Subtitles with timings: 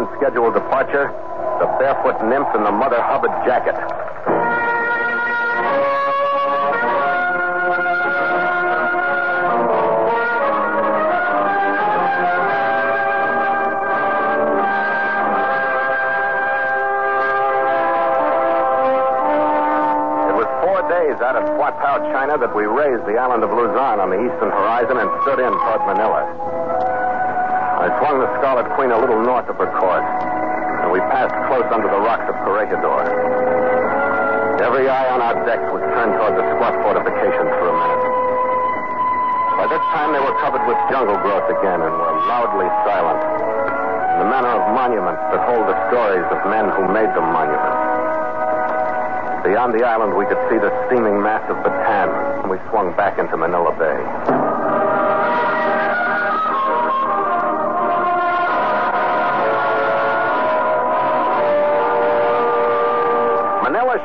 [0.00, 1.12] Reason for unscheduled departure
[1.60, 3.76] the barefoot nymph in the Mother Hubbard jacket.
[20.24, 24.00] It was four days out of Huatao, China, that we raised the island of Luzon
[24.00, 26.49] on the eastern horizon and stood in toward Manila.
[27.80, 30.04] I swung the Scarlet Queen a little north of her course,
[30.84, 33.08] and we passed close under the rocks of Corregidor.
[34.60, 38.04] Every eye on our decks was turned toward the squat fortifications for a minute.
[39.64, 43.20] By this time, they were covered with jungle growth again and were loudly silent,
[44.12, 47.80] in the manner of monuments that hold the stories of men who made them monuments.
[49.40, 53.16] Beyond the island, we could see the steaming mass of Bataan, and we swung back
[53.16, 54.39] into Manila Bay.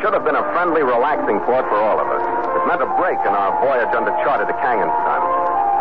[0.06, 2.22] Should have been a friendly, relaxing port for all of us.
[2.22, 5.22] It meant a break in our voyage under charter to Kangen Sun.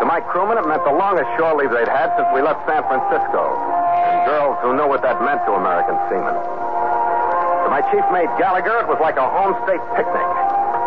[0.00, 2.80] To my crewmen, it meant the longest shore leave they'd had since we left San
[2.88, 3.52] Francisco.
[3.52, 6.32] And girls who knew what that meant to American seamen.
[6.32, 10.28] To my chief mate Gallagher, it was like a home state picnic.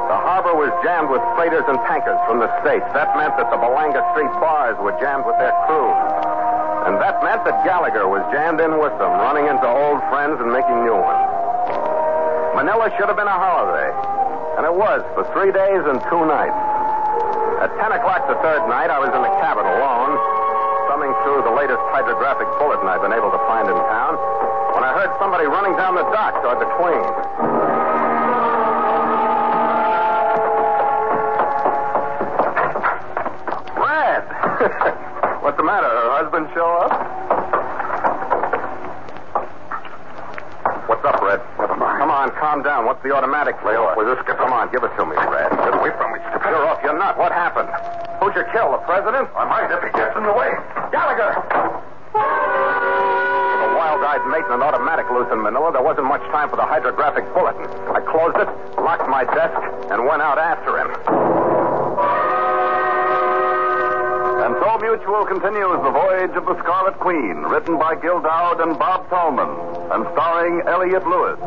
[0.10, 2.90] The harbor was jammed with freighters and tankers from the States.
[2.98, 6.02] That meant that the Balanga Street bars were jammed with their crews.
[6.90, 10.50] And that meant that Gallagher was jammed in with them, running into old friends and
[10.50, 11.27] making new ones.
[12.58, 13.94] Manila should have been a holiday.
[14.58, 16.58] And it was for three days and two nights.
[17.62, 20.18] At 10 o'clock the third night, I was in the cabin alone,
[20.90, 24.18] thumbing through the latest hydrographic bulletin I'd been able to find in town,
[24.74, 27.06] when I heard somebody running down the dock toward the Queen.
[33.78, 34.26] Red!
[35.46, 35.86] What's the matter?
[35.94, 37.38] Her husband show up?
[40.90, 41.42] What's up, Red?
[41.60, 42.00] Never mind.
[42.00, 42.86] Come on, calm down.
[42.86, 43.96] What's the automatic Leo?
[43.96, 44.20] Was this?
[44.28, 45.52] Come on, give it to me, Red.
[45.52, 46.52] Get away from me, skipper.
[46.52, 46.84] You're off.
[46.84, 47.18] You're not.
[47.18, 47.70] What happened?
[48.20, 48.72] Who'd you kill?
[48.76, 49.30] The president?
[49.36, 50.52] I might if he gets in the way.
[50.92, 51.40] Gallagher!
[52.12, 56.58] With a wild-eyed mate and an automatic loose in Manila, there wasn't much time for
[56.58, 57.66] the hydrographic bulletin.
[57.94, 58.50] I closed it,
[58.82, 59.62] locked my desk,
[59.92, 60.90] and went out after him.
[64.48, 68.80] And so Mutual continues The Voyage of the Scarlet Queen, written by Gil Doud and
[68.80, 69.50] Bob Tallman,
[69.92, 71.38] and starring Elliott Lewis.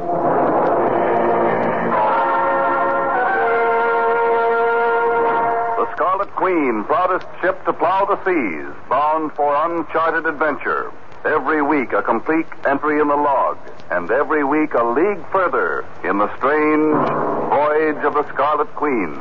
[6.50, 10.90] Queen, proudest ship to plow the seas, bound for uncharted adventure.
[11.24, 13.56] Every week a complete entry in the log,
[13.88, 17.08] and every week a league further in the strange
[17.50, 19.14] voyage of the Scarlet Queen.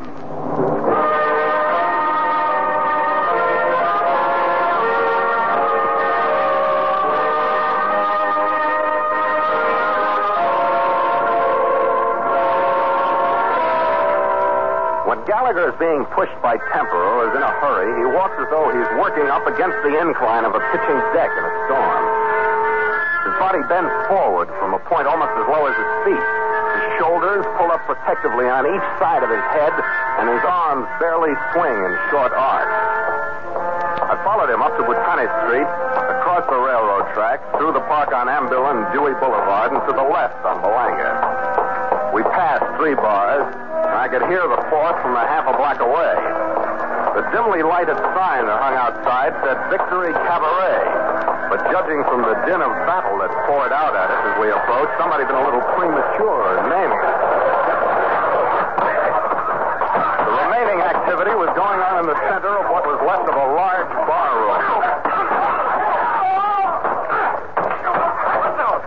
[15.06, 18.74] When Gallagher is being pushed by temper is in a hurry, he walks as though
[18.74, 22.04] he's working up against the incline of a pitching deck in a storm.
[23.30, 26.26] His body bends forward from a point almost as low as his feet.
[26.26, 29.74] His shoulders pull up protectively on each side of his head,
[30.18, 32.74] and his arms barely swing in short arcs.
[34.10, 35.70] I followed him up to Butani Street,
[36.18, 40.08] across the railroad tracks, through the park on Ambil and Dewey Boulevard, and to the
[40.10, 41.14] left on Balanga.
[42.10, 45.78] We passed three bars, and I could hear the fourth from a half a block
[45.78, 46.59] away.
[47.20, 51.52] The dimly lighted sign that hung outside said Victory Cabaret.
[51.52, 54.96] But judging from the din of battle that poured out at us as we approached,
[54.96, 57.20] somebody'd been a little premature in naming it.
[60.32, 63.48] The remaining activity was going on in the center of what was left of a
[63.52, 64.56] large bar room.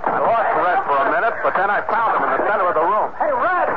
[0.08, 2.80] I lost Red for a minute, but then I found him in the center of
[2.80, 3.12] the room.
[3.20, 3.68] Hey, Red!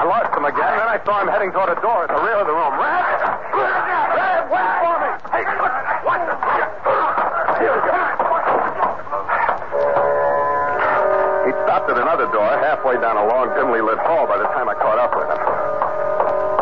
[0.00, 2.36] I lost him again, then I saw him heading toward a door at the rear
[2.36, 2.76] of the room.
[2.76, 3.08] Red!
[3.56, 5.08] Red, wait for me!
[5.32, 5.48] Hey!
[7.56, 7.96] Here we go.
[11.48, 14.68] He stopped at another door halfway down a long, dimly lit hall by the time
[14.68, 15.40] I caught up with him.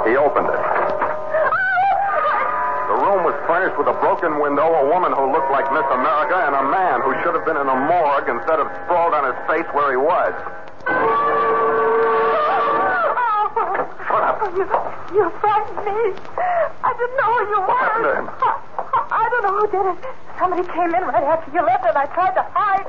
[0.06, 0.62] He opened it.
[2.94, 6.38] The room was furnished with a broken window, a woman who looked like Miss America,
[6.46, 9.38] and a man who should have been in a morgue instead of sprawled on his
[9.50, 10.30] face where he was.
[14.48, 14.64] You,
[15.12, 15.98] you frightened me.
[16.80, 17.76] I didn't know who you were.
[17.76, 18.26] happened to him?
[18.32, 19.98] I, I don't know who did it.
[20.38, 22.86] Somebody came in right after you left, and I tried to hide.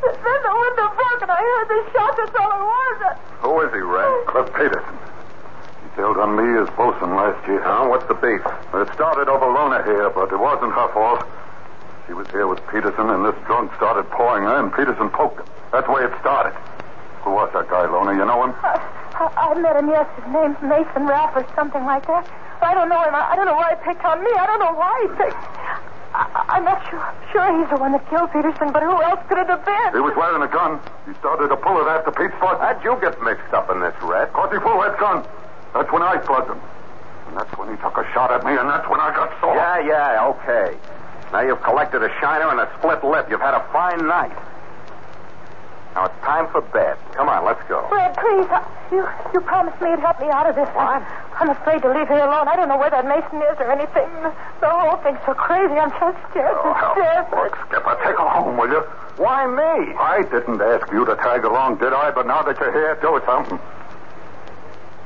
[0.00, 2.16] Then the window broke, and I heard the shot.
[2.16, 2.96] That's all it was.
[3.44, 4.10] Who is he, Red?
[4.26, 4.96] Cliff Peterson.
[5.84, 7.60] He sailed on me as bosun last year.
[7.60, 7.86] Huh?
[7.86, 8.40] What's the beef?
[8.40, 11.26] It started over Lona here, but it wasn't her fault.
[12.06, 15.46] She was here with Peterson, and this drunk started pouring her, and Peterson poked him.
[15.70, 16.56] That's the way it started.
[17.22, 18.12] Who was that guy, Lona?
[18.16, 18.54] You know him?
[18.62, 18.80] I,
[19.22, 20.26] I, I met him yesterday.
[20.26, 22.26] His name's Mason Raff or something like that.
[22.62, 23.14] I don't know him.
[23.14, 24.30] I, I don't know why he picked on me.
[24.34, 25.42] I don't know why he picked.
[26.14, 27.02] I, I'm not sure.
[27.30, 29.90] Sure, he's the one that killed Peterson, but who else could it have been?
[29.94, 30.82] He was wearing a gun.
[31.06, 32.58] He started to pull it after Pete's foot.
[32.58, 34.32] How'd you get mixed up in this, Red?
[34.34, 35.22] Cause he pulled that gun.
[35.72, 36.60] That's when I plugged him.
[37.30, 39.54] And that's when he took a shot at me, and that's when I got sore.
[39.54, 40.76] Yeah, yeah, okay.
[41.32, 43.30] Now you've collected a shiner and a split lip.
[43.30, 44.36] You've had a fine night.
[45.94, 46.96] Now it's time for bed.
[47.12, 47.84] Come on, let's go.
[47.88, 48.48] Fred, please.
[48.48, 49.04] I, you
[49.34, 50.68] you promised me you'd help me out of this.
[50.72, 51.04] What?
[51.36, 52.48] I'm afraid to leave here alone.
[52.48, 54.08] I don't know where that Mason is or anything.
[54.64, 55.74] The whole thing's so crazy.
[55.76, 56.94] I'm just scared Oh, to hell.
[56.96, 57.28] death.
[57.32, 58.80] Look, Skipper, take her home, will you?
[59.20, 59.92] Why me?
[60.00, 62.10] I didn't ask you to tag along, did I?
[62.10, 63.58] But now that you're here, do something.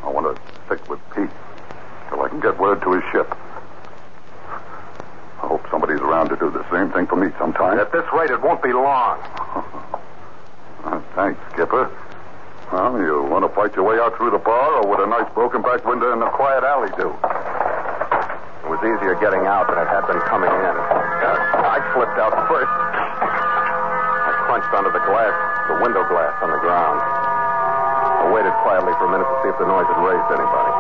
[0.05, 1.31] I want to stick with Pete
[2.11, 3.27] till I can get word to his ship.
[5.43, 7.79] I hope somebody's around to do the same thing for me sometime.
[7.79, 9.19] At this rate, it won't be long.
[10.87, 11.91] Uh, thanks, Skipper.
[12.71, 15.27] Well, you want to fight your way out through the bar, or would a nice
[15.35, 17.11] broken back window in the quiet alley do?
[17.11, 20.75] It was easier getting out than it had been coming in.
[20.75, 22.71] I slipped out first.
[22.71, 25.35] I crunched onto the glass,
[25.75, 27.03] the window glass on the ground.
[27.03, 30.75] I waited quietly for a minute to see if the noise had raised anybody.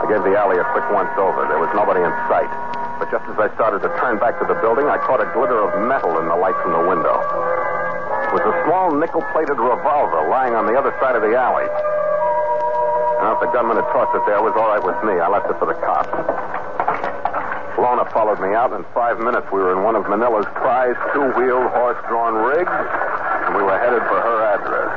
[0.00, 1.44] I gave the alley a quick once over.
[1.52, 2.48] There was nobody in sight.
[2.96, 5.60] But just as I started to turn back to the building, I caught a glitter
[5.60, 7.20] of metal in the light from the window.
[8.36, 11.64] Was a small nickel-plated revolver lying on the other side of the alley.
[13.24, 15.16] Now, if the gunman had tossed it there, it was all right with me.
[15.16, 16.12] I left it for the cops.
[17.80, 21.00] Lona followed me out, and in five minutes we were in one of Manila's prized
[21.16, 24.92] two-wheeled horse-drawn rigs, and we were headed for her address.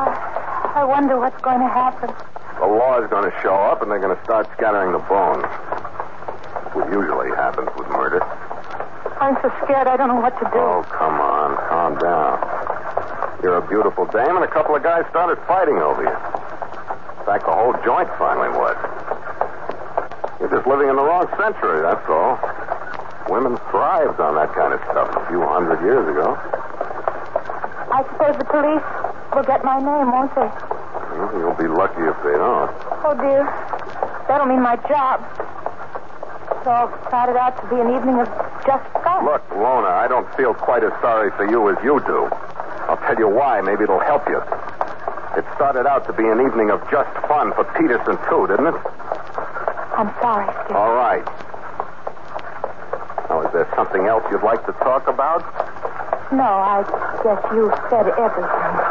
[0.00, 2.08] I, I wonder what's going to happen.
[2.56, 5.44] The law is going to show up, and they're going to start scattering the bones.
[6.72, 8.20] That's usually happens with murder.
[9.24, 10.60] I'm so scared I don't know what to do.
[10.60, 11.56] Oh, come on.
[11.72, 12.36] Calm down.
[13.40, 16.12] You're a beautiful dame, and a couple of guys started fighting over you.
[16.12, 18.76] In fact, the whole joint finally was.
[20.44, 22.36] You're just living in the wrong century, that's all.
[23.32, 26.36] Women thrived on that kind of stuff a few hundred years ago.
[27.88, 28.84] I suppose the police
[29.32, 30.48] will get my name, won't they?
[31.16, 32.68] Well, You'll be lucky if they don't.
[33.08, 33.48] Oh, dear.
[34.28, 35.24] That'll mean my job.
[36.68, 38.28] It all started out to be an evening of
[38.68, 39.24] just fun.
[39.24, 42.28] Look, Lona, I don't feel quite as sorry for you as you do.
[42.92, 43.62] I'll tell you why.
[43.62, 44.36] Maybe it'll help you.
[45.32, 48.76] It started out to be an evening of just fun for Peterson, too, didn't it?
[49.96, 50.76] I'm sorry, Skip.
[50.76, 51.24] All right.
[53.32, 55.40] Now, is there something else you'd like to talk about?
[56.36, 56.84] No, I
[57.24, 58.87] guess you've said everything.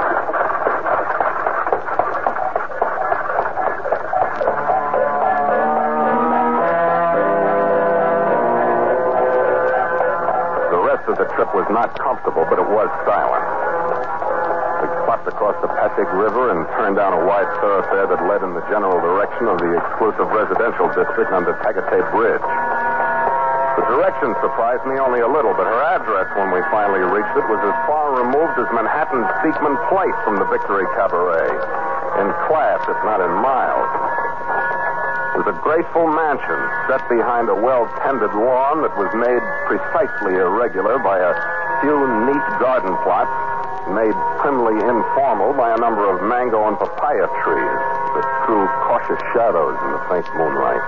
[11.77, 13.45] Not comfortable, but it was silent.
[14.81, 18.57] We swept across the Pasig River and turned down a wide thoroughfare that led in
[18.57, 22.41] the general direction of the exclusive residential district under Tagate Bridge.
[23.77, 27.45] The direction surprised me only a little, but her address when we finally reached it
[27.45, 31.53] was as far removed as Manhattan's Beekman Place from the Victory Cabaret.
[32.17, 33.89] In class, if not in miles.
[35.37, 36.57] It was a graceful mansion
[36.89, 42.93] set behind a well-tended lawn that was made precisely irregular by a few neat garden
[43.03, 43.31] plots
[43.93, 47.79] made primly informal by a number of mango and papaya trees
[48.17, 50.83] that threw cautious shadows in the faint moonlight.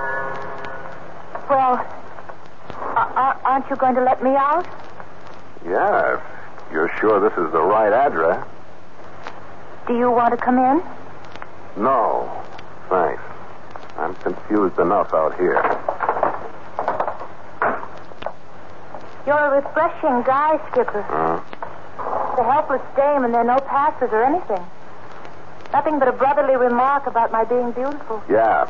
[1.50, 1.74] Well,
[2.98, 4.66] a- aren't you going to let me out?
[5.66, 6.22] Yeah, if
[6.74, 8.46] you're sure this is the right address.
[9.88, 10.82] Do you want to come in?
[11.82, 12.30] No,
[12.90, 13.22] thanks.
[13.98, 15.79] I'm confused enough out here.
[19.30, 21.06] You're a refreshing guy, Skipper.
[21.08, 21.40] Uh,
[22.36, 24.66] The helpless dame, and there are no passes or anything.
[25.72, 28.24] Nothing but a brotherly remark about my being beautiful.
[28.28, 28.66] yeah.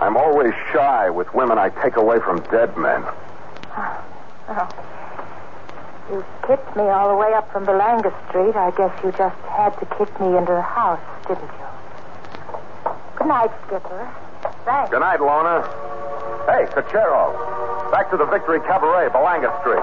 [0.00, 3.04] I'm always shy with women I take away from dead men.
[4.48, 4.68] Oh.
[6.10, 8.56] You kicked me all the way up from Belanga Street.
[8.56, 12.90] I guess you just had to kick me into the house, didn't you?
[13.16, 14.08] Good night, Skipper.
[14.64, 14.90] Thanks.
[14.90, 15.60] Good night, Lorna.
[16.48, 17.53] Hey, Cochero.
[17.94, 19.78] Back to the Victory Cabaret, Belanga Street.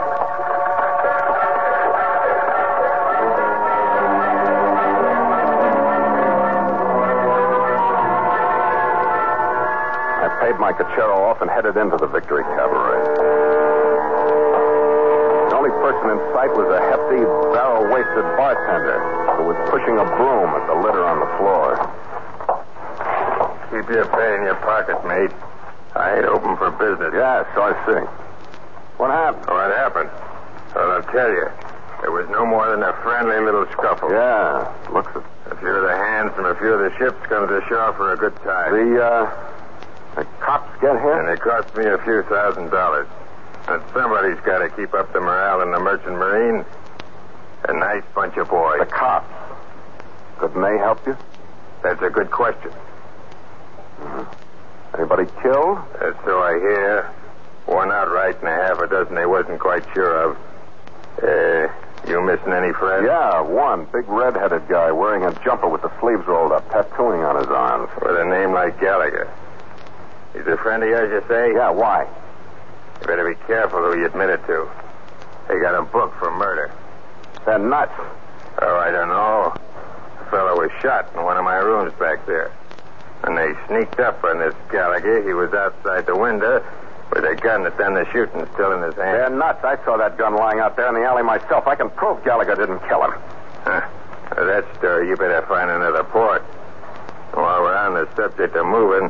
[10.20, 13.00] I paid my Cochero off and headed into the Victory Cabaret.
[15.48, 17.24] The only person in sight was a hefty,
[17.56, 19.00] barrel-waisted bartender
[19.40, 21.80] who was pushing a broom at the litter on the floor.
[23.72, 25.32] Keep your pay in your pocket, mate.
[25.96, 27.12] I ain't open for business.
[27.14, 28.06] Yeah, so I see.
[28.98, 29.46] What happened?
[29.48, 30.10] What happened?
[30.76, 31.48] Well, I'll tell you.
[32.04, 34.10] It was no more than a friendly little scuffle.
[34.10, 35.24] Yeah, looks it.
[35.52, 38.14] A few of the hands from a few of the ships come to shore for
[38.14, 38.72] a good time.
[38.72, 39.30] The, uh,
[40.16, 41.20] the cops get here?
[41.20, 43.08] And it cost me a few thousand dollars.
[43.68, 46.66] And somebody's got to keep up the morale in the merchant marine.
[47.70, 48.80] A nice bunch of boys.
[48.80, 49.30] The cops.
[50.40, 51.16] Couldn't they help you?
[51.84, 52.72] That's a good question.
[55.02, 55.80] Anybody killed?
[56.00, 57.10] That's so I hear.
[57.66, 60.38] One outright and a half a dozen they wasn't quite sure of.
[61.18, 61.74] Uh,
[62.08, 63.08] you missing any friends?
[63.08, 63.86] Yeah, one.
[63.86, 67.90] Big red-headed guy wearing a jumper with the sleeves rolled up, tattooing on his arms.
[68.00, 69.28] With a name like Gallagher.
[70.34, 71.54] He's a friend of yours, you say?
[71.54, 72.06] Yeah, why?
[73.02, 74.70] You better be careful who you admit it to.
[75.48, 76.72] They got him booked for murder.
[77.48, 77.92] They're nuts.
[78.62, 79.52] Oh, I don't know.
[80.20, 82.52] The fellow was shot in one of my rooms back there.
[83.24, 86.64] When they sneaked up on this Gallagher, he was outside the window
[87.14, 89.16] with a gun that done the shooting still in his hand.
[89.16, 89.64] They're nuts.
[89.64, 91.68] I saw that gun lying out there in the alley myself.
[91.68, 93.14] I can prove Gallagher didn't kill him.
[93.64, 93.82] Huh.
[94.34, 96.42] For that story, you better find another port.
[97.34, 99.10] While we're on the subject of moving,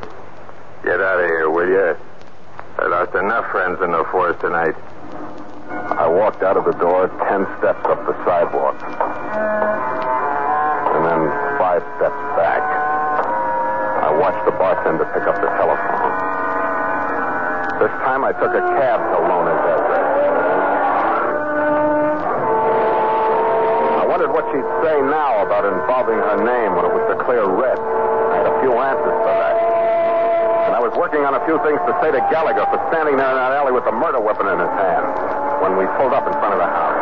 [0.84, 1.96] get out of here, will you?
[2.78, 4.76] I lost enough friends in the force tonight.
[5.70, 8.76] I walked out of the door ten steps up the sidewalk.
[10.92, 11.22] And then
[11.58, 12.61] five steps back.
[14.12, 16.12] I watched the bartender pick up the telephone.
[17.80, 20.08] This time I took a cab to Lona's address.
[24.04, 27.48] I wondered what she'd say now about involving her name when it was the clear
[27.48, 27.80] red.
[27.80, 29.56] I had a few answers for that.
[30.68, 33.32] And I was working on a few things to say to Gallagher for standing there
[33.32, 35.08] in that alley with the murder weapon in his hand
[35.64, 37.00] when we pulled up in front of the house.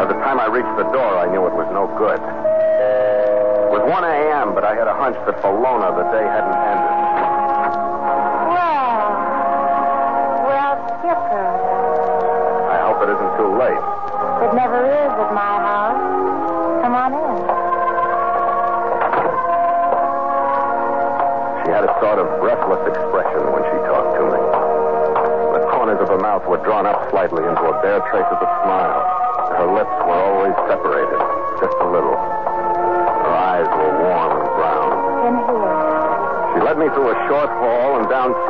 [0.00, 2.51] By the time I reached the door, I knew it was no good.
[3.72, 6.60] It was 1 a.m., but I had a hunch that for Lona, the day hadn't
[6.60, 6.92] ended.
[8.52, 9.00] Well,
[10.44, 11.48] well, Skipper.
[12.68, 13.80] I hope it isn't too late.
[14.44, 16.04] It never is at my house.
[16.84, 17.40] Come on in.
[21.64, 24.40] She had a sort of breathless expression when she talked to me.
[25.56, 27.41] The corners of her mouth were drawn up slightly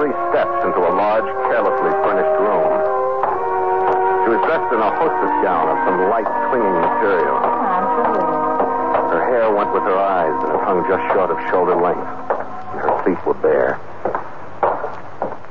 [0.02, 2.66] three steps into a large, carelessly furnished room.
[4.26, 7.38] She was dressed in a hostess gown of some light, clinging material.
[7.38, 7.46] Oh,
[8.02, 9.14] Familiar.
[9.14, 12.02] Her hair went with her eyes, and it hung just short of shoulder length.
[12.02, 13.78] And her feet were bare.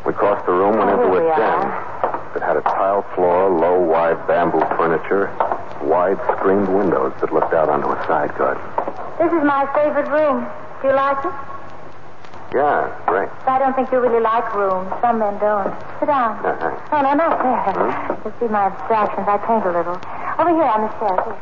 [0.04, 1.60] We crossed the room, went Oh, into a den.
[2.36, 5.32] It had a tile floor, low, wide bamboo furniture,
[5.80, 8.60] wide screened windows that looked out onto a side garden.
[9.16, 10.44] This is my favorite room.
[10.84, 11.32] Do you like it?
[12.54, 13.30] Yeah, great.
[13.48, 14.92] I don't think you really like rooms.
[15.00, 15.72] Some men don't.
[16.00, 16.36] Sit down.
[16.44, 16.76] Uh-huh.
[16.92, 17.64] No, no, not there.
[17.64, 18.16] Huh?
[18.26, 19.24] You see my abstractions.
[19.24, 19.96] I paint a little.
[20.36, 21.24] Over here on the shelf.
[21.24, 21.40] Here.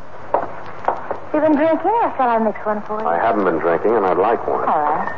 [1.34, 3.06] You been drinking, or shall I mix one for you?
[3.06, 4.68] I haven't been drinking, and I'd like one.
[4.68, 5.10] All right.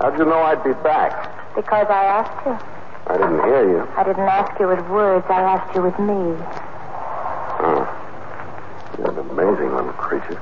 [0.00, 1.12] How'd you know I'd be back?
[1.54, 2.56] Because I asked you.
[3.06, 3.88] I didn't hear you.
[3.96, 5.24] I didn't ask you with words.
[5.28, 6.40] I asked you with me.
[7.60, 7.84] Oh.
[8.98, 10.40] You're an amazing little creature.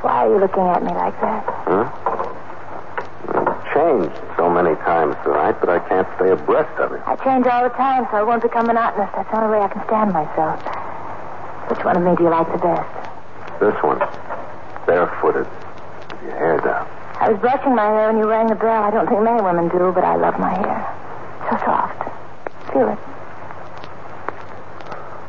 [0.00, 1.44] Why are you looking at me like that?
[1.68, 2.09] Huh?
[3.80, 7.00] Changed so many times tonight that I can't stay abreast of it.
[7.06, 9.08] I change all the time, so I won't become monotonous.
[9.16, 10.60] That's the only way I can stand myself.
[11.72, 12.92] Which one of me do you like the best?
[13.56, 14.04] This one,
[14.84, 16.84] barefooted, with your hair down.
[17.24, 18.84] I was brushing my hair when you rang the bell.
[18.84, 20.84] I don't think many women do, but I love my hair.
[21.48, 22.04] So soft.
[22.76, 23.00] Feel it.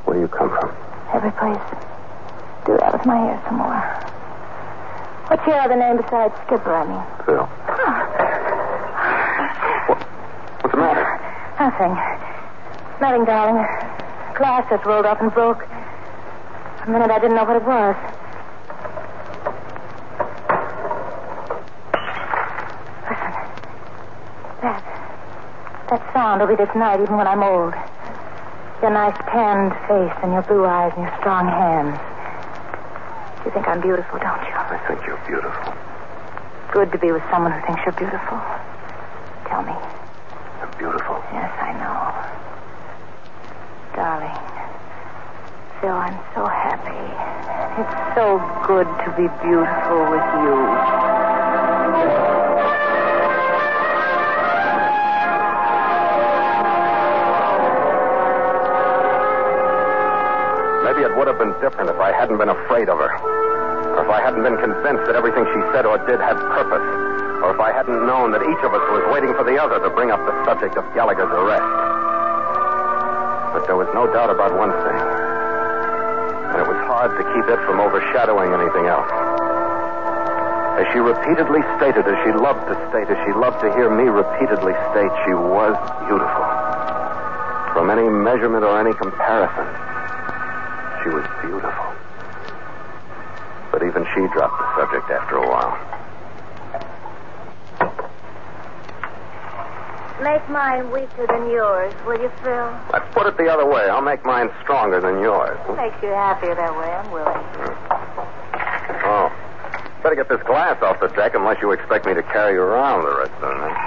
[0.03, 0.75] Where do you come from?
[1.15, 1.63] Every place.
[2.67, 3.79] Do that with my hair some more.
[5.31, 6.99] What's your other name besides Skipper, I mean?
[7.23, 7.47] Phil.
[10.71, 11.19] What's the matter?
[11.59, 11.95] Nothing.
[13.01, 13.65] Nothing, darling.
[14.37, 15.67] Glass just rolled up and broke.
[15.67, 17.95] A minute I didn't know what it was.
[23.03, 23.33] Listen.
[24.63, 24.83] That.
[25.89, 27.73] That sound will be this night, even when I'm old.
[28.81, 31.99] Your nice tanned face and your blue eyes and your strong hands.
[33.43, 34.55] You think I'm beautiful, don't you?
[34.55, 35.73] I think you're beautiful.
[36.71, 38.39] Good to be with someone who thinks you're beautiful.
[39.49, 40.00] Tell me
[40.81, 41.21] beautiful.
[41.29, 42.01] Yes, I know.
[43.93, 44.41] Darling,
[45.77, 47.05] Phil, I'm so happy.
[47.77, 50.57] It's so good to be beautiful with you.
[60.81, 63.13] Maybe it would have been different if I hadn't been afraid of her.
[63.93, 67.10] Or if I hadn't been convinced that everything she said or did had purpose.
[67.41, 69.89] Or if I hadn't known that each of us was waiting for the other to
[69.89, 71.65] bring up the subject of Gallagher's arrest.
[73.57, 74.97] But there was no doubt about one thing.
[76.53, 79.09] And it was hard to keep it from overshadowing anything else.
[80.77, 84.07] As she repeatedly stated, as she loved to state, as she loved to hear me
[84.07, 85.75] repeatedly state, she was
[86.07, 86.45] beautiful.
[87.73, 89.67] From any measurement or any comparison,
[91.03, 91.87] she was beautiful.
[93.71, 96.00] But even she dropped the subject after a while.
[100.21, 102.69] Make mine weaker than yours, will you, Phil?
[102.93, 103.89] Let's put it the other way.
[103.89, 105.57] I'll make mine stronger than yours.
[105.75, 106.85] Makes you happier that way.
[106.93, 107.41] I'm willing.
[109.01, 109.33] Oh.
[110.03, 113.01] Better get this glass off the deck unless you expect me to carry you around
[113.01, 113.77] the rest of the night.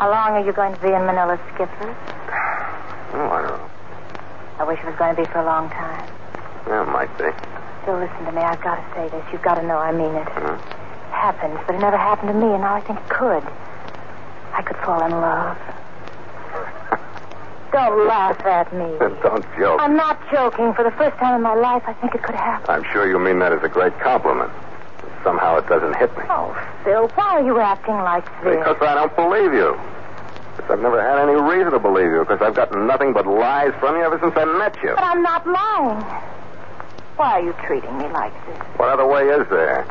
[0.00, 1.92] How long are you going to be in Manila, Skipper?
[3.12, 3.70] Oh, I don't know.
[4.60, 6.08] I wish it was going to be for a long time.
[6.66, 7.28] Yeah, it might be.
[7.82, 8.40] Still, listen to me.
[8.40, 9.24] I've got to say this.
[9.30, 10.28] You've got to know I mean it.
[10.28, 10.56] Hmm?
[10.56, 13.44] It happens, but it never happened to me, and now I think it could.
[14.54, 15.58] I could fall in love.
[17.72, 18.86] Don't laugh at me.
[19.22, 19.80] don't joke.
[19.80, 20.72] I'm not joking.
[20.74, 22.70] For the first time in my life, I think it could happen.
[22.70, 24.52] I'm sure you mean that as a great compliment.
[25.24, 26.22] Somehow it doesn't hit me.
[26.30, 28.58] Oh, Phil, why are you acting like this?
[28.58, 29.74] Because I don't believe you.
[30.54, 32.20] Because I've never had any reason to believe you.
[32.20, 34.94] Because I've gotten nothing but lies from you ever since I met you.
[34.94, 35.98] But I'm not lying.
[37.16, 38.58] Why are you treating me like this?
[38.76, 39.84] What other way is there?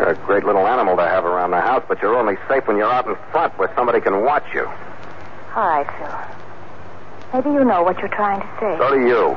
[0.00, 2.78] You're a great little animal to have around the house, but you're only safe when
[2.78, 4.64] you're out in front where somebody can watch you.
[4.64, 7.34] All right, Phil.
[7.34, 8.78] Maybe you know what you're trying to say.
[8.78, 9.36] So do you.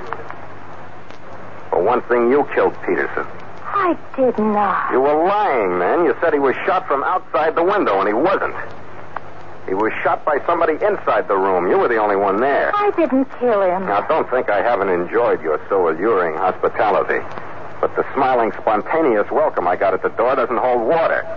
[1.69, 3.27] For one thing, you killed Peterson.
[3.75, 4.93] I did not.
[4.93, 6.05] You were lying, man.
[6.05, 8.55] You said he was shot from outside the window, and he wasn't.
[9.67, 11.69] He was shot by somebody inside the room.
[11.69, 12.71] You were the only one there.
[12.73, 13.85] I didn't kill him.
[13.85, 17.19] Now, don't think I haven't enjoyed your so alluring hospitality.
[17.83, 21.27] But the smiling, spontaneous welcome I got at the door doesn't hold water.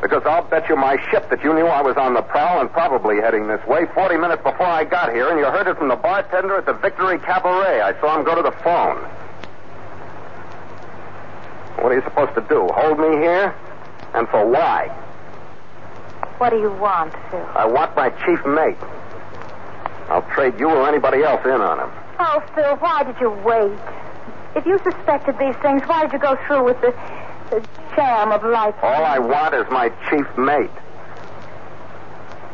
[0.00, 2.70] Because I'll bet you my ship that you knew I was on the prowl and
[2.70, 5.88] probably heading this way 40 minutes before I got here, and you heard it from
[5.88, 7.80] the bartender at the Victory Cabaret.
[7.80, 8.96] I saw him go to the phone.
[11.82, 12.68] What are you supposed to do?
[12.72, 13.52] Hold me here?
[14.14, 14.86] And for why?
[16.38, 17.44] What do you want, Phil?
[17.56, 18.78] I want my chief mate.
[20.10, 21.90] I'll trade you or anybody else in on him.
[22.20, 23.76] Oh, Phil, why did you wait?
[24.54, 26.92] If you suspected these things, why did you go through with the,
[27.50, 28.74] the sham of life?
[28.82, 30.70] All I want is my chief mate.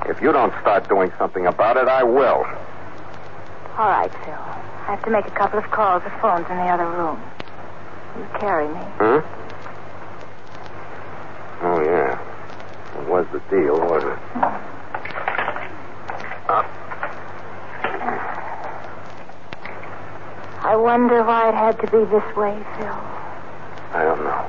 [0.07, 2.47] If you don't start doing something about it, I will.
[3.77, 4.35] All right, Phil.
[4.35, 6.03] I have to make a couple of calls.
[6.05, 7.21] The phone's in the other room.
[8.17, 8.81] You carry me.
[8.99, 9.21] Hmm?
[11.61, 12.19] Oh, yeah.
[13.01, 14.78] It was the deal, wasn't it?
[20.61, 22.99] I wonder why it had to be this way, Phil.
[23.93, 24.47] I don't know.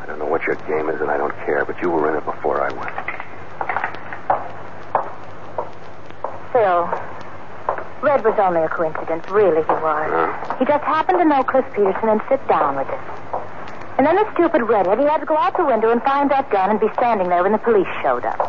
[0.00, 2.16] I don't know what your game is, and I don't care, but you were in
[2.16, 2.92] it before I was.
[6.52, 6.88] Phil,
[8.02, 9.28] Red was only a coincidence.
[9.30, 10.06] Really, he was.
[10.08, 10.56] Huh?
[10.58, 13.02] He just happened to know Cliff Peterson and sit down with us.
[13.98, 16.50] And then the stupid redhead, he had to go out the window and find that
[16.50, 18.45] gun and be standing there when the police showed up.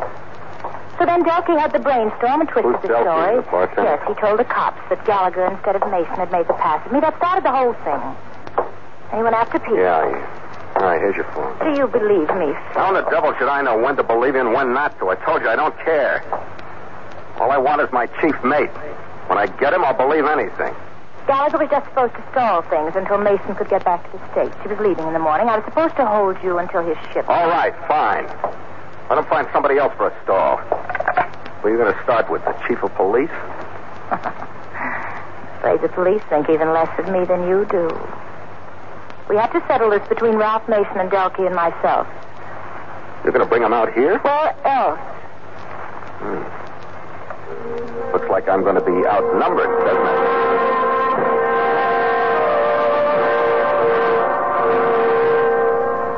[0.97, 3.35] So then Delkey had the brainstorm and twisted Who's the Delkey, story.
[3.37, 3.83] the bartender?
[3.83, 6.91] Yes, he told the cops that Gallagher instead of Mason had made the pass at
[6.91, 6.99] me.
[6.99, 8.01] That started the whole thing.
[9.13, 9.77] And he went after Peter.
[9.77, 10.73] Yeah, yeah.
[10.81, 11.53] All right, here's your phone.
[11.61, 12.81] Do you believe me, Phil?
[12.81, 15.09] How in the devil should I know when to believe you and when not to?
[15.09, 16.21] I told you I don't care.
[17.39, 18.69] All I want is my chief mate.
[19.29, 20.73] When I get him, I'll believe anything.
[21.27, 24.55] Gallagher was just supposed to stall things until Mason could get back to the States.
[24.63, 25.49] He was leaving in the morning.
[25.49, 27.27] I was supposed to hold you until his ship.
[27.29, 28.25] All right, fine.
[29.09, 30.57] Let him find somebody else for a stall.
[30.57, 32.43] Who are you going to start with?
[32.43, 33.31] The chief of police?
[35.57, 37.87] Afraid the police think even less of me than you do.
[39.29, 42.07] We have to settle this between Ralph Mason and Delkey and myself.
[43.23, 44.19] You're going to bring him out here?
[44.19, 44.99] Where else?
[46.19, 48.13] Hmm.
[48.13, 50.66] Looks like I'm going to be outnumbered, doesn't it?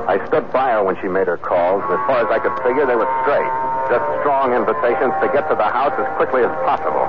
[0.09, 2.89] I stood by her when she made her calls, as far as I could figure,
[2.89, 3.45] they were straight.
[3.93, 7.05] Just strong invitations to get to the house as quickly as possible.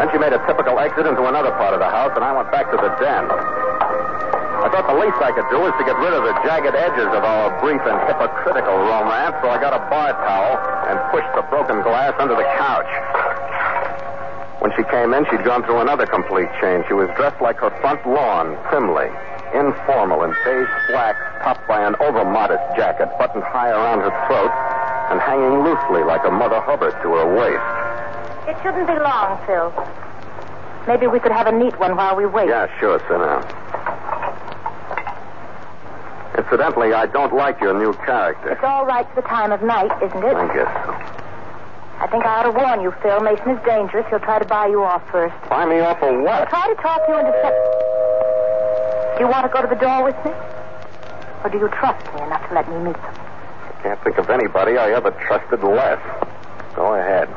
[0.00, 2.48] Then she made a typical exit into another part of the house, and I went
[2.48, 3.28] back to the den.
[3.28, 7.12] I thought the least I could do was to get rid of the jagged edges
[7.12, 10.56] of our brief and hypocritical romance, so I got a bar towel
[10.88, 12.88] and pushed the broken glass under the couch.
[14.64, 16.88] When she came in, she'd gone through another complete change.
[16.88, 19.12] She was dressed like her front lawn, primly,
[19.52, 24.52] informal in beige slacks topped by an overmodest jacket buttoned high around her throat
[25.10, 27.64] and hanging loosely like a Mother Hubbard to her waist.
[28.48, 29.72] It shouldn't be long, Phil.
[30.86, 32.48] Maybe we could have a neat one while we wait.
[32.48, 32.98] Yeah, sure.
[33.00, 33.44] Sit down.
[36.38, 38.50] Incidentally, I don't like your new character.
[38.52, 40.34] It's all right for the time of night, isn't it?
[40.36, 40.92] I guess so.
[42.00, 43.20] I think I ought to warn you, Phil.
[43.20, 44.06] Mason is dangerous.
[44.08, 45.34] He'll try to buy you off first.
[45.50, 46.48] Buy me off of He'll what?
[46.48, 47.32] try to talk you into.
[49.18, 50.30] Do you want to go to the door with me?
[51.44, 53.14] Or do you trust me enough to let me meet them?
[53.14, 56.00] I can't think of anybody I ever trusted less.
[56.74, 57.28] Go ahead.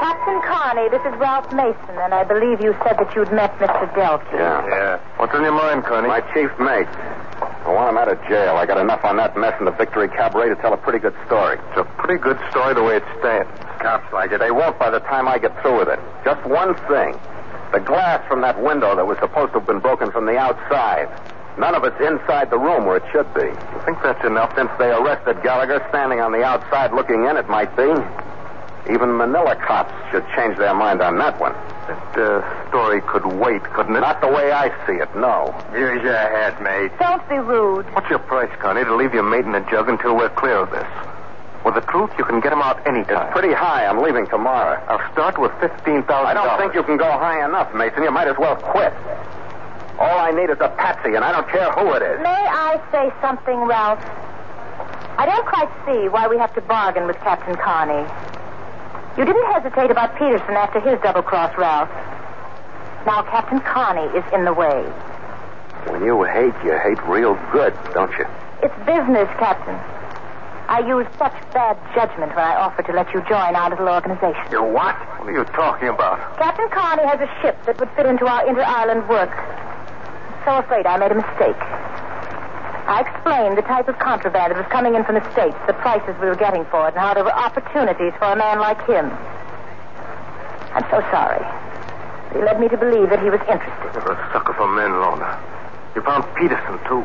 [0.00, 3.86] Captain Carney, this is Ralph Mason, and I believe you said that you'd met Mr.
[3.94, 4.24] Delphi.
[4.34, 4.66] Yeah.
[4.68, 5.00] Yeah.
[5.16, 6.08] What's on your mind, Carney?
[6.08, 6.88] My chief mate.
[7.66, 8.56] I want him out of jail.
[8.56, 11.14] I got enough on that mess in the Victory Cabaret to tell a pretty good
[11.26, 11.58] story.
[11.70, 13.50] It's a pretty good story the way it stands.
[14.06, 14.38] Cops like it.
[14.38, 16.00] They won't by the time I get through with it.
[16.24, 17.18] Just one thing.
[17.72, 21.08] The glass from that window that was supposed to have been broken from the outside.
[21.58, 23.48] None of it's inside the room where it should be.
[23.48, 24.54] You think that's enough?
[24.54, 27.88] Since they arrested Gallagher standing on the outside looking in, it might be.
[28.92, 31.54] Even Manila cops should change their mind on that one.
[31.88, 34.00] That uh, story could wait, couldn't it?
[34.00, 35.50] Not the way I see it, no.
[35.72, 36.92] Use your head, mate.
[37.00, 37.86] Don't be rude.
[37.94, 40.70] What's your price, Connie, to leave your mate in the jug until we're clear of
[40.70, 40.86] this?
[41.66, 43.26] With the truth, you can get him out any time.
[43.26, 43.86] It's pretty high.
[43.90, 44.78] I'm leaving tomorrow.
[44.86, 46.30] I'll start with fifteen thousand.
[46.30, 48.04] I don't think you can go high enough, Mason.
[48.04, 48.94] You might as well quit.
[49.98, 52.22] All I need is a patsy, and I don't care who it is.
[52.22, 53.98] May I say something, Ralph?
[55.18, 58.06] I don't quite see why we have to bargain with Captain Carney.
[59.18, 61.90] You didn't hesitate about Peterson after his double cross, Ralph.
[63.10, 64.86] Now Captain Carney is in the way.
[65.90, 68.26] When you hate, you hate real good, don't you?
[68.62, 69.74] It's business, Captain.
[70.68, 74.42] I used such bad judgment when I offered to let you join our little organization.
[74.50, 74.98] You what?
[75.22, 76.18] What are you talking about?
[76.38, 79.30] Captain Carney has a ship that would fit into our inter-island work.
[79.30, 81.58] I'm So afraid I made a mistake.
[82.86, 86.14] I explained the type of contraband that was coming in from the States, the prices
[86.20, 89.10] we were getting for it, and how there were opportunities for a man like him.
[90.74, 91.42] I'm so sorry.
[92.34, 93.90] He led me to believe that he was interested.
[93.94, 95.34] You're a sucker for men, Lorna.
[95.94, 97.02] You found Peterson, too.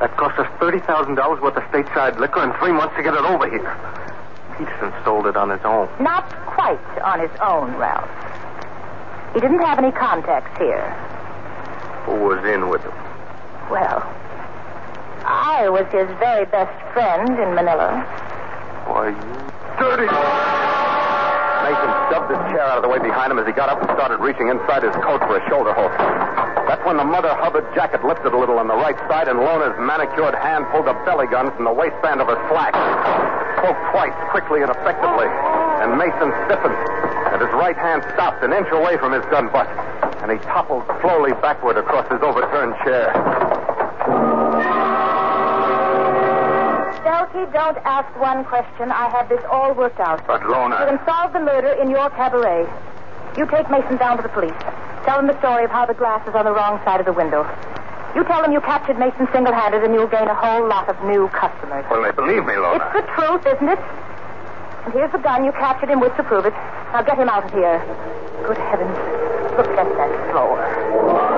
[0.00, 3.48] That cost us $30,000 worth of stateside liquor and three months to get it over
[3.48, 3.70] here.
[4.58, 5.88] Peterson sold it on his own.
[6.00, 8.08] Not quite on his own, Ralph.
[9.34, 10.90] He didn't have any contacts here.
[12.06, 12.92] Who was in with him?
[13.70, 14.02] Well,
[15.24, 18.02] I was his very best friend in Manila.
[18.86, 20.10] Why, you dirty...
[21.64, 23.88] Mason shoved his chair out of the way behind him as he got up and
[23.96, 26.23] started reaching inside his coat for a shoulder holster.
[26.66, 29.76] That's when the Mother Hubbard jacket lifted a little on the right side and Lona's
[29.78, 32.72] manicured hand pulled a belly gun from the waistband of her slack.
[33.60, 35.28] Spoke twice, quickly and effectively,
[35.84, 36.76] and Mason stiffened,
[37.32, 39.68] and his right hand stopped an inch away from his gun butt,
[40.24, 43.12] and he toppled slowly backward across his overturned chair.
[47.04, 48.90] Delky, don't ask one question.
[48.90, 50.26] I have this all worked out.
[50.26, 50.80] But, Lona.
[50.80, 52.68] You can solve the murder in your cabaret.
[53.36, 54.52] You take Mason down to the police.
[55.04, 57.12] Tell them the story of how the glass is on the wrong side of the
[57.12, 57.44] window.
[58.16, 61.28] You tell them you captured Mason single-handed, and you'll gain a whole lot of new
[61.28, 61.84] customers.
[61.90, 62.80] Well, they believe me, Lona.
[62.80, 63.78] It's the truth, isn't it?
[64.84, 66.54] And here's the gun you captured him with to prove it.
[66.92, 67.82] Now get him out of here.
[68.46, 68.96] Good heavens.
[69.56, 71.33] Look at that floor.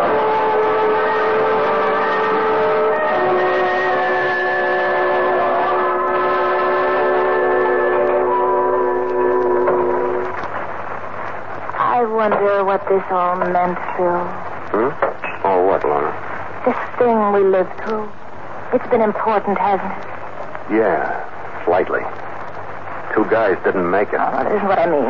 [12.76, 14.20] What this all meant, Phil.
[14.68, 14.92] Hmm?
[15.48, 16.12] Oh, what, Lona?
[16.68, 18.04] This thing we lived through.
[18.76, 20.76] It's been important, hasn't it?
[20.76, 21.08] Yeah,
[21.64, 22.04] slightly.
[23.14, 24.20] Two guys didn't make it.
[24.20, 25.08] Oh, that isn't what I mean.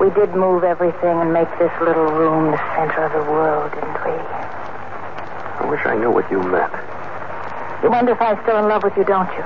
[0.00, 4.00] We did move everything and make this little room the center of the world, didn't
[4.08, 4.16] we?
[4.16, 6.72] I wish I knew what you meant.
[7.84, 9.44] You wonder if I'm still in love with you, don't you?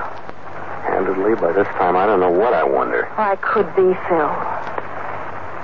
[0.87, 3.11] Candidly, by this time, I don't know what I wonder.
[3.19, 4.52] I could be, Phil.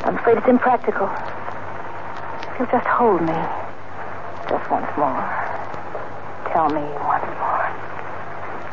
[0.10, 1.06] I'm afraid it's impractical.
[1.06, 3.38] If you'll just hold me.
[4.50, 5.22] Just once more.
[6.50, 7.70] Tell me once more.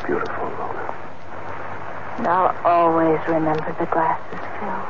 [0.06, 0.96] Beautiful, Lona.
[2.16, 4.80] And I'll always remember the glasses, Phil.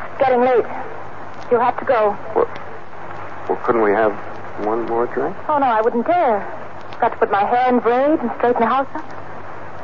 [0.00, 0.64] It's getting late.
[1.50, 2.16] You'll have to go.
[2.34, 2.48] Well,
[3.46, 4.12] well, couldn't we have
[4.64, 5.36] one more drink?
[5.50, 6.40] Oh, no, I wouldn't dare.
[6.98, 9.21] Got to put my hair in braid and straighten the house up.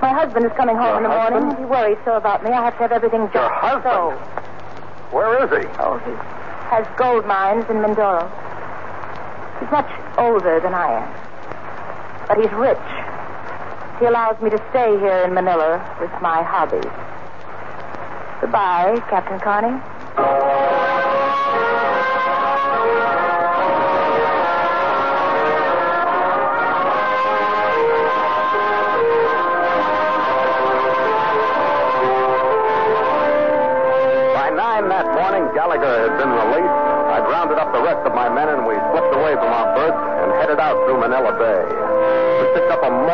[0.00, 1.56] My husband is coming home Your in the morning.
[1.58, 2.50] He worries so about me.
[2.50, 3.84] I have to have everything just Your husband?
[3.84, 4.10] so.
[5.10, 5.66] Where is he?
[5.80, 6.12] Oh, he
[6.70, 8.28] has gold mines in Mindoro.
[9.58, 12.28] He's much older than I am.
[12.28, 12.78] But he's rich.
[13.98, 16.84] He allows me to stay here in Manila with my hobbies.
[18.40, 19.74] Goodbye, Captain Carney.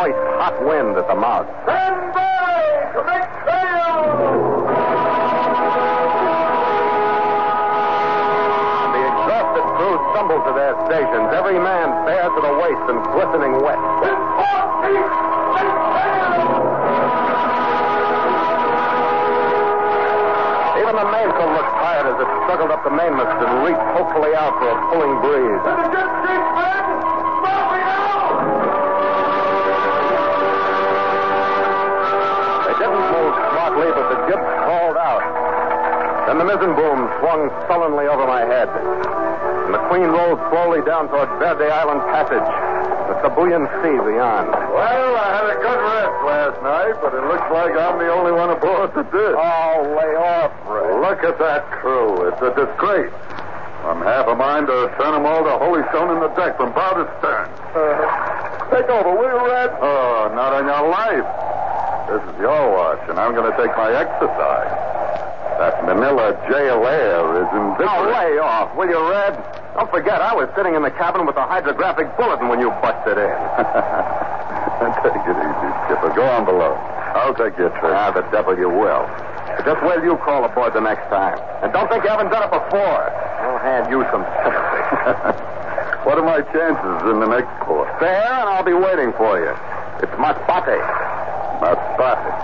[0.05, 1.49] Moist, hot wind at the mouth.
[1.65, 2.61] Stand by
[2.93, 3.97] to make sail!
[8.93, 13.65] The exhausted crew stumbled to their stations, every man bare to the waist and glistening
[13.65, 13.81] wet.
[14.05, 14.69] In sail!
[20.85, 24.53] Even the mainsail looked tired as it struggled up the mainmast and reached hopefully out
[24.61, 26.44] for a pulling breeze.
[36.35, 38.67] Then the mizzen boom swung sullenly over my head.
[38.67, 42.51] And the Queen rolled slowly down toward Verde Island Passage,
[43.07, 44.51] the Sibuyan Sea beyond.
[44.51, 48.35] Well, I had a good rest last night, but it looks like I'm the only
[48.35, 49.31] one aboard that did.
[49.39, 50.91] Oh, lay off, Ray.
[51.07, 52.27] Look at that crew.
[52.27, 53.15] It's a disgrace.
[53.87, 56.75] I'm half a mind to turn them all to Holy Stone in the deck from
[56.75, 57.47] bow to stern.
[57.79, 59.71] Uh, take over, will you, Red?
[59.79, 61.31] Oh, not on your life.
[62.11, 64.74] This is your watch, and I'm going to take my exercise.
[65.59, 68.11] That Manila jail air is Now, indifferent.
[68.11, 69.39] lay off, will you, Red?
[69.75, 73.19] Don't forget, I was sitting in the cabin with the hydrographic bulletin when you busted
[73.19, 73.35] in.
[75.03, 76.11] take it easy, Skipper.
[76.15, 76.75] Go on below.
[77.15, 77.95] I'll take your trip.
[77.95, 79.07] Ah, the devil you will.
[79.63, 81.39] Just wait till you crawl aboard the next time.
[81.63, 83.03] And don't think you haven't done it before.
[83.47, 84.83] I'll hand you some sympathy.
[86.03, 87.87] what are my chances in the next port?
[88.01, 89.55] There, and I'll be waiting for you.
[90.03, 90.83] It's Masbate.
[91.63, 92.44] Masbate.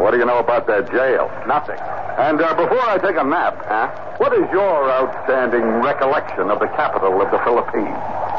[0.00, 1.28] What do you know about that jail?
[1.46, 1.76] Nothing.
[2.18, 3.88] And uh, before I take a nap, Huh?
[4.18, 7.94] what is your outstanding recollection of the capital of the Philippines?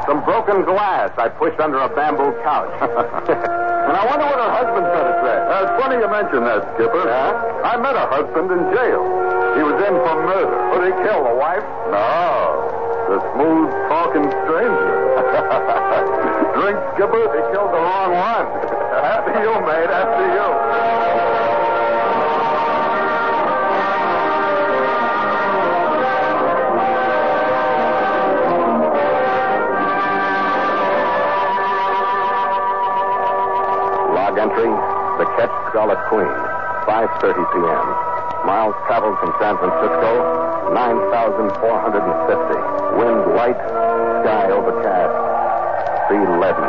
[0.10, 2.74] Some broken glass I pushed under a bamboo couch.
[2.82, 5.36] and I wonder what her husband's going to say.
[5.38, 7.06] Uh, it's funny you mention that, Skipper.
[7.06, 7.62] Yeah?
[7.66, 9.02] I met a husband in jail.
[9.58, 10.58] He was in for murder.
[10.74, 11.66] Would he kill the wife?
[11.94, 14.94] No, the smooth talking stranger.
[16.58, 17.22] Drink, Skipper.
[17.38, 18.46] He killed the wrong one.
[19.06, 19.90] After you, mate.
[19.90, 21.21] After you.
[35.72, 36.28] Scarlet Queen,
[36.84, 37.88] 5.30 p.m.
[38.46, 40.12] Miles traveled from San Francisco,
[40.76, 43.00] 9,450.
[43.00, 43.56] Wind light,
[44.20, 45.16] sky overcast.
[46.12, 46.68] Sea leaden.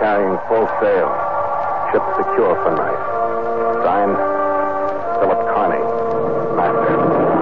[0.00, 1.12] Carrying full sail.
[1.92, 3.02] Ship secure for night.
[3.84, 4.16] Signed,
[5.20, 5.84] Philip Carney,
[6.56, 7.33] Master.